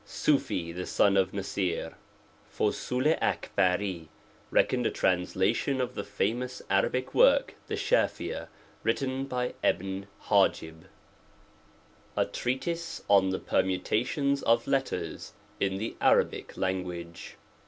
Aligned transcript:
SUFFEE 0.03 0.71
the 0.71 0.87
son. 0.87 1.15
of 1.15 1.29
N.u 1.31 1.43
SI/ 1.43 1.89
i 2.59 4.07
Reckoned 4.49 4.85
a 4.87 4.89
translation 4.89 5.79
of 5.79 5.93
the 5.93 6.03
fa 6.03 6.33
mous 6.33 6.59
Arabic 6.71 7.13
work 7.13 7.53
the 7.67 7.75
Shafwa> 7.75 8.47
written 8.81 9.25
by 9.25 9.53
HIJIB. 9.63 10.85
A 12.17 12.25
TREATISE 12.25 13.03
ON 13.07 13.29
THE 13.29 13.37
PERMUTATIONS 13.39 14.41
OF 14.41 14.65
LETTERS 14.65 15.33
IN 15.59 15.77
THE 15.77 15.95
ARABIC 16.01 16.57
LANGUAGE. 16.57 17.35